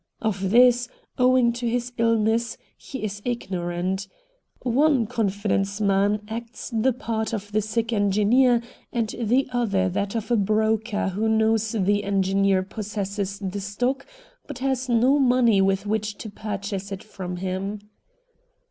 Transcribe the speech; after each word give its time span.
Of 0.19 0.49
this, 0.49 0.89
owing 1.19 1.53
to 1.53 1.69
his 1.69 1.93
illness, 1.99 2.57
he 2.75 3.03
is 3.03 3.21
ignorant. 3.23 4.07
One 4.63 5.05
confidence 5.05 5.79
man 5.79 6.21
acts 6.27 6.71
the 6.73 6.91
part 6.91 7.33
of 7.33 7.51
the 7.51 7.61
sick 7.61 7.93
engineer, 7.93 8.63
and 8.91 9.09
the 9.09 9.47
other 9.51 9.89
that 9.89 10.15
of 10.15 10.31
a 10.31 10.37
broker 10.37 11.09
who 11.09 11.29
knows 11.29 11.73
the 11.73 12.03
engineer 12.03 12.63
possesses 12.63 13.37
the 13.37 13.61
stock 13.61 14.07
but 14.47 14.57
has 14.57 14.89
no 14.89 15.19
money 15.19 15.61
with 15.61 15.85
which 15.85 16.17
to 16.17 16.31
purchase 16.31 16.91
it 16.91 17.03
from 17.03 17.35
him. 17.35 17.79